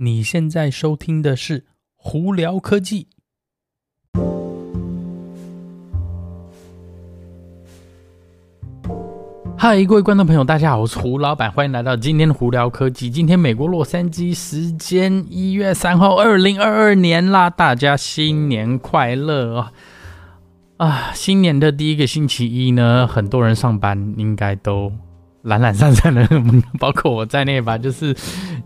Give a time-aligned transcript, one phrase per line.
[0.00, 1.58] 你现在收听的是
[1.96, 3.08] 《胡聊科技》。
[9.56, 13.10] 嗨，各位观众朋友，大家好，我是胡老板，欢迎来到今天的《胡聊科技》。
[13.12, 19.72] 今天美国洛杉矶时间一月三号，二零二二年啦，大家新年快乐啊！
[20.76, 24.92] 啊，新年的第一个星期一呢，很多人上班应该都。
[25.42, 26.28] 懒懒散散的，
[26.80, 28.14] 包括我在内吧，就是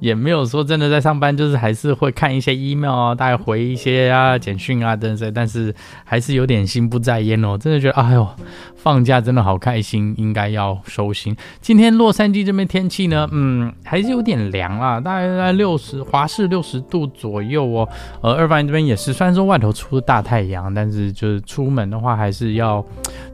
[0.00, 8.28] 也没有说真的在上班，就是还是会看一些 email 啊，大概回一些啊简讯啊等等，但是还是有点心不在焉哦，真的觉得哎呦，
[8.76, 11.36] 放假真的好开心，应该要收心。
[11.60, 17.88] 今天洛杉矶这边天气呢，嗯，还是有点凉啦，大概在六十华氏六十度左右哦。
[18.20, 22.84] 呃，二番这边也是，虽然说外头出大太阳，但是就是出门的话还是要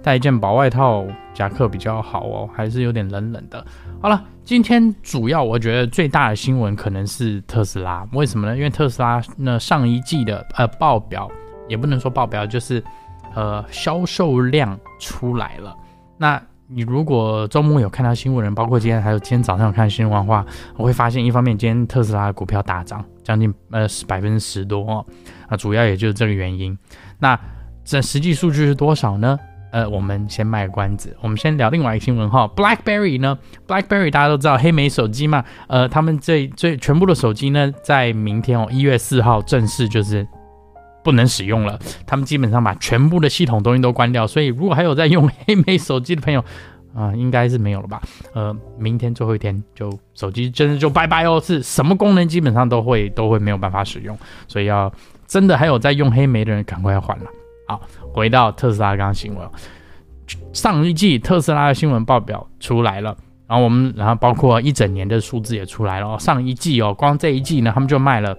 [0.02, 1.04] 带一件薄外套。
[1.34, 3.62] 夹克比较好哦，还是有点冷冷的。
[4.00, 8.56] 好了，今天主要我觉得最大的新闻可能是特斯拉，为什么呢？
[8.56, 11.30] 因为特斯拉那上一季的呃报表
[11.68, 12.82] 也不能说报表，就是
[13.34, 15.76] 呃销售量出来了。
[16.16, 25.04] 那你如果周末有看到新闻人，包括今天还有今天早上有看新闻的话，我会发现一方面今天特斯拉的股票大涨，将近呃百分之十多哦，
[25.48, 26.76] 啊主要也就是这个原因。
[27.18, 27.38] 那
[27.84, 29.38] 这实际数据是多少呢？
[29.74, 32.48] 呃，我们先卖个关子，我们先聊另外一个新闻哈。
[32.54, 33.36] BlackBerry 呢
[33.66, 40.24] ，BlackBerry 大家都知道黑莓手机嘛，呃，他们这这全部的手机呢，在明天哦，一月四号正式就是
[41.02, 41.76] 不能使用了。
[42.06, 46.44] 他们基本上把全部的系统东西都关掉，所以如果还有在用黑莓手机的朋友
[46.94, 48.00] 啊、应该是没有了吧？
[48.32, 54.16] 呃，明天最后一天就手机真的就拜拜哦，是什么功能基本上都会都会没有办法使用，
[54.46, 54.92] 所以要
[55.26, 57.24] 真的还有在用黑莓的人，赶快要换了。
[57.66, 57.80] 好，
[58.12, 59.48] 回到特斯拉刚刚新闻，
[60.52, 66.18] 上一季特斯拉的新闻报表出来了，然后我们，然后包括一整年的数字也出来了。
[66.18, 68.36] 上一季哦，光这一季呢，他们就卖了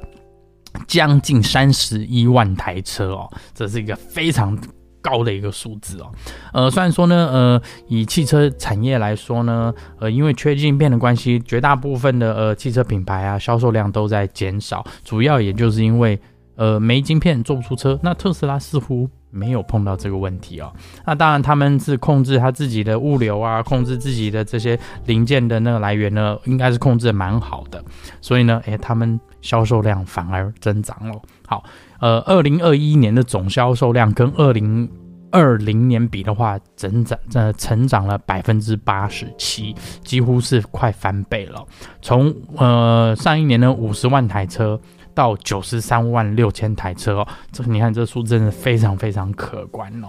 [0.88, 4.56] 将近三十一万台车哦，这是一个非常
[5.02, 6.12] 高的一个数字哦。
[6.54, 16.20] 呃，虽然说呢，呃，以汽车产业来说呢，呃，因为缺晶片的关系，绝大部分的呃汽车品牌啊，销售量都在减少，主要也就是因为。
[16.56, 20.72] 呃，没晶片做不出车，那特斯拉似乎没有碰到这个问题哦。
[21.06, 27.84] 那当然，他们是控制他自己的物流啊，控制自己的这些零件的那个来源呢，应该是控制的蛮好的。
[28.22, 31.22] 所以呢，诶，他们销售量反而增长了。
[31.46, 31.64] 好，
[32.00, 34.90] 呃，二零二一年的总销售量跟二零
[35.32, 41.62] 二零年比的话，增长呃成长了百分之八十七，几乎是快翻倍了。
[42.02, 44.80] 从呃上一年的五十万台车。
[45.16, 50.08] 到九十三万六千台车哦，这你看这数真的非常非常可观哦。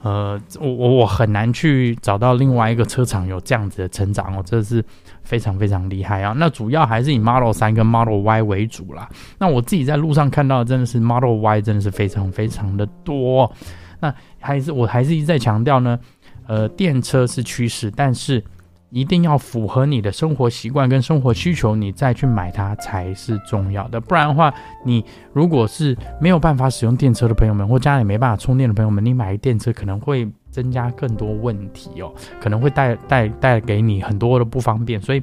[0.00, 4.82] 呃，我我我很难去找到另外一个车厂有这样子的成长哦，这是
[5.22, 6.32] 非常非常厉害啊。
[6.36, 9.08] 那主要还是以 Model 3跟 Model Y 为主啦。
[9.38, 13.52] 那我自己在路上看到的真的是 Model Y 真的是非常非常的多。
[14.00, 15.98] 那还是我还是一直在强调呢，
[16.46, 18.42] 呃，电车是趋势，但是。
[18.90, 24.00] 一定要符合你的生活习惯跟生活需求，你再去买它才是重要的。
[24.00, 24.52] 不然的话，
[24.84, 35.22] 你如果是没有办法使用电车的朋友们，或家里没办法充电的朋友们，你买电车可能会增加更多问题哦，可能会带带带给你很多的不方便，所以。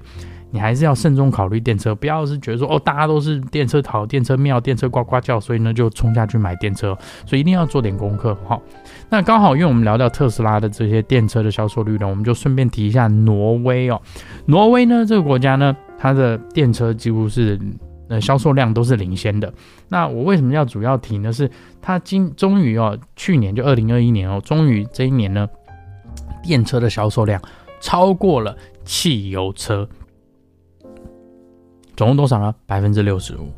[0.55, 8.57] 你还是要慎重考虑电车，不要是觉得说哦，大家都是电车好，电车妙，电车呱呱叫，所以呢就冲下去买电车，所以一定要做点功课哈。
[9.09, 14.01] 那刚好，因为我们聊到特斯拉的这些电车的销售率呢，我们就顺便提一下挪威哦。
[14.45, 17.59] 挪威呢这个国家呢，它的电车几乎是
[18.07, 19.53] 呃销售量都是领先的。
[19.89, 21.33] 那我为什么要主要提呢？
[21.33, 21.51] 是
[21.81, 25.45] 它今终于哦，去年就二零二一年哦，终于这一年呢，
[26.41, 27.41] 电车的销售量
[27.81, 28.55] 超过了
[28.85, 29.85] 汽油车。
[31.95, 32.53] 总共多少呢？
[32.65, 33.51] 百分之六十五，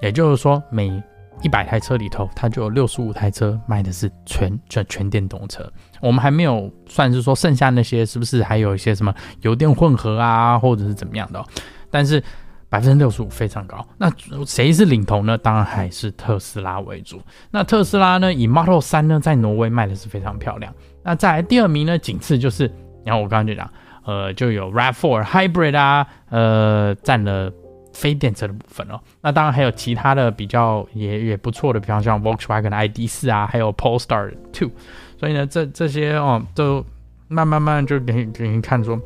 [0.00, 1.02] 也就是说，每
[1.42, 5.70] 一百台车里头，它就有六十五台车卖的是全全全电动车。
[6.00, 11.44] 我们还没有算是说剩下那些是不是还有一些什么油电混合啊，或者是怎么样的？
[11.90, 12.22] 但是
[12.70, 13.84] 百分之六十五非常高。
[13.98, 14.10] 那
[14.46, 15.36] 谁是领头呢？
[15.36, 17.20] 当然还是特斯拉为主。
[17.50, 20.72] 那特斯拉呢，以 Model 三呢，在挪威卖的是非常漂亮。
[21.02, 22.72] 那再来第二名呢，仅次就是，
[23.04, 23.68] 然后我刚刚就讲，
[24.06, 27.52] 呃，就有 RAV4 Hybrid 啊，呃，占了。
[27.94, 34.70] 非电车的部分哦，那当然还有其他的比较也也不错的，比方像 Volkswagen ID.4 啊，还有 Polestar 2，
[35.18, 36.84] 所以呢，这这些哦，都
[37.28, 39.00] 慢慢慢就给给你看说，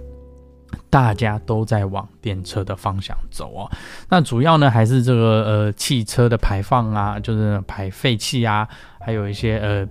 [0.91, 3.71] 大家都在往电车的方向走哦。
[4.09, 8.67] 那主要呢还是这个呃汽车的排放啊，就是排废气啊，
[8.99, 9.89] 还有一些呃。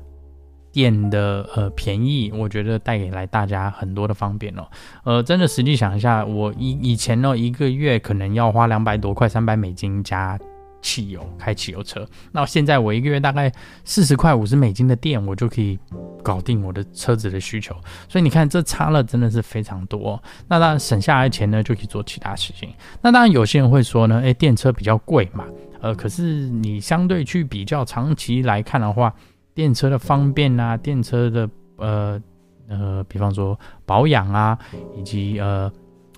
[0.77, 4.67] 电的呃便宜，我觉得带给来大家很多的方便哦。
[5.03, 10.37] 呃，真的实际想一下，我以以前呢一个月可能要花两百多块，三百美金加
[10.79, 13.51] 汽油开汽油车，那现在我一个月大概
[13.85, 15.79] 四十块五十美金的电，我就可以
[16.21, 17.75] 搞定我的车子的需求。
[18.07, 20.21] 所以你看这差了真的是非常多。
[20.47, 22.69] 那当然省下来钱呢，就可以做其他事情。
[23.01, 25.43] 那当然有些人会说呢，诶，电车比较贵嘛，
[25.81, 29.11] 呃，可是你相对去比较长期来看的话。
[29.57, 32.21] 电车的方便啊，电车的呃
[32.69, 34.55] 呃，比方说保养啊，
[34.95, 35.71] 以及呃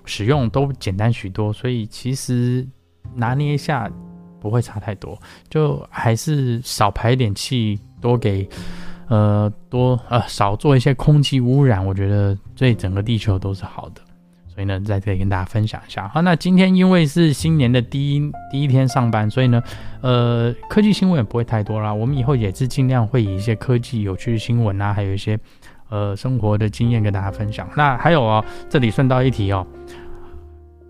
[0.04, 2.68] 使用都简单许多，所以其实
[3.14, 3.90] 拿捏一下
[4.40, 8.46] 不会差太多，就还是少排一点气，多给
[9.08, 14.02] 呃多呃少做一些空气污染，我觉得对整个地球都是好的。
[14.60, 16.06] 所以呢，在这里跟大家分享一下。
[16.08, 19.62] 好，那今天因为是新年的第一第一天上班，所以呢，
[20.02, 21.94] 呃，科技新闻也不会太多啦。
[21.94, 25.38] 我们以后也是尽量会以一些科技有趣的新闻啊，还有一些
[25.88, 27.66] 呃生活的经验跟大家分享。
[27.74, 29.66] 那还有哦，这里顺道一提哦，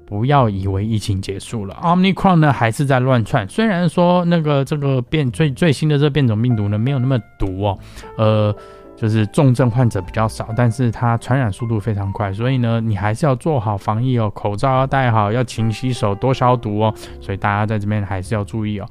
[0.04, 3.48] 不要以为疫情结束了，Omicron 呢还是在乱窜。
[3.48, 7.78] 虽然说那个这个变最最新的这个变种病毒呢没有那么毒哦，
[8.18, 8.56] 呃。
[9.00, 16.94] 就是重症患者比较少，但是它传染速度非常快，所以呢，你还是要做好防疫哦，口罩要戴好，要勤洗手，多消毒哦。
[17.18, 18.86] 所以大家在这边还是要注意哦，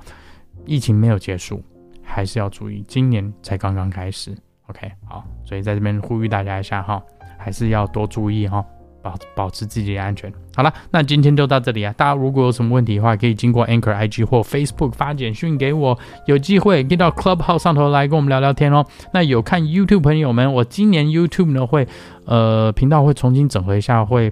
[0.65, 1.63] 疫情没有结束，
[2.03, 4.35] 还是要注意，今年才刚刚开始。
[4.65, 6.99] OK，好，所以在这边呼吁大家一下哈，
[7.37, 8.65] 还是要多注意哈。
[9.09, 10.31] 保保持自己的安全。
[10.55, 11.93] 好了，那今天就到这里啊！
[11.97, 15.97] 大家如果有什么问题的话，可以经过 Anchor IG 或 Facebook 发简讯给我，
[16.27, 18.85] 有机会可以到 Club 号上头来跟我们聊聊天哦。
[19.13, 21.87] 那有看 YouTube 朋友们，我今年 YouTube 呢会
[22.25, 24.31] 呃频道会重新整合一下，会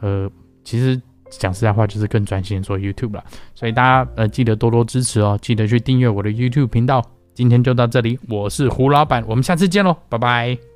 [0.00, 0.28] 呃
[0.64, 7.02] 其实讲实在话就是更专心做 YouTube 了，所以大家呃记得多多支持哦，记得去订阅我的 YouTube 频道。
[7.34, 10.67] 今天就到这里，我是胡老板，我们下次见喽，拜拜。